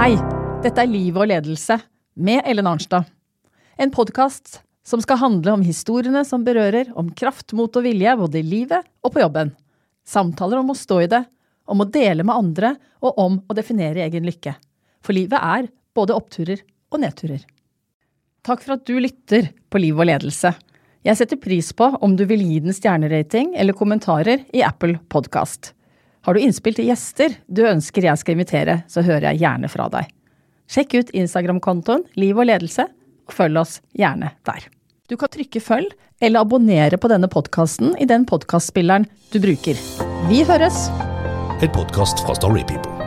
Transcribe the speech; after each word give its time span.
Dette 0.00 0.80
er 0.80 0.88
Liv 0.88 1.18
og 1.20 1.26
ledelse 1.28 1.74
med 2.16 2.40
Ellen 2.48 2.64
Arnstad. 2.70 3.04
En 3.76 3.90
podkast 3.92 4.62
som 4.80 5.02
skal 5.04 5.18
handle 5.20 5.52
om 5.52 5.60
historiene 5.60 6.22
som 6.24 6.40
berører, 6.40 6.88
om 6.96 7.10
kraft, 7.12 7.52
mot 7.52 7.74
og 7.76 7.84
vilje 7.84 8.14
både 8.16 8.38
i 8.40 8.46
livet 8.46 8.86
og 9.04 9.12
på 9.12 9.20
jobben. 9.20 9.50
Samtaler 10.08 10.62
om 10.62 10.72
å 10.72 10.76
stå 10.78 11.02
i 11.04 11.10
det, 11.12 11.20
om 11.68 11.84
å 11.84 11.88
dele 11.92 12.24
med 12.24 12.32
andre 12.32 12.70
og 13.04 13.20
om 13.20 13.36
å 13.44 13.56
definere 13.58 14.00
egen 14.06 14.24
lykke. 14.24 14.54
For 15.04 15.12
livet 15.12 15.36
er 15.36 15.68
både 15.92 16.16
oppturer 16.16 16.64
og 16.88 17.02
nedturer. 17.04 17.44
Takk 18.40 18.64
for 18.64 18.78
at 18.78 18.88
du 18.88 18.96
lytter 19.04 19.50
på 19.68 19.82
Liv 19.84 20.00
og 20.00 20.08
ledelse. 20.08 20.54
Jeg 21.04 21.20
setter 21.20 21.36
pris 21.44 21.74
på 21.76 21.90
om 22.00 22.16
du 22.16 22.24
vil 22.24 22.40
gi 22.40 22.62
den 22.64 22.72
stjernerating 22.72 23.52
eller 23.52 23.76
kommentarer 23.76 24.48
i 24.56 24.64
Apple 24.64 24.96
Podkast. 25.12 25.74
Har 26.20 26.36
du 26.36 26.40
innspill 26.40 26.76
til 26.76 26.90
gjester 26.90 27.36
du 27.48 27.62
ønsker 27.64 28.04
jeg 28.04 28.20
skal 28.20 28.36
invitere, 28.36 28.82
så 28.92 29.04
hører 29.04 29.30
jeg 29.30 29.40
gjerne 29.44 29.70
fra 29.72 29.88
deg. 29.92 30.10
Sjekk 30.70 30.98
ut 31.00 31.14
Instagram-kontoen 31.16 32.04
Liv 32.20 32.38
og 32.38 32.46
ledelse, 32.50 32.86
og 33.26 33.34
følg 33.34 33.62
oss 33.62 33.80
gjerne 33.96 34.34
der. 34.46 34.68
Du 35.10 35.16
kan 35.18 35.32
trykke 35.32 35.62
følg 35.64 35.90
eller 36.20 36.44
abonnere 36.44 37.00
på 37.00 37.10
denne 37.10 37.30
podkasten 37.32 37.96
i 37.98 38.06
den 38.06 38.28
podkastspilleren 38.28 39.08
du 39.32 39.40
bruker. 39.42 39.80
Vi 40.28 40.44
høres! 40.46 40.88
En 41.60 41.72
podkast 41.74 42.22
fra 42.24 42.36
Storypeople. 42.36 42.99